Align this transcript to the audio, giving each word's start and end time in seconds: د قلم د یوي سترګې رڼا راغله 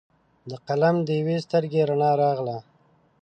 د 0.49 0.51
قلم 0.67 0.95
د 1.07 1.09
یوي 1.19 1.37
سترګې 1.45 1.81
رڼا 1.89 2.11
راغله 2.23 2.57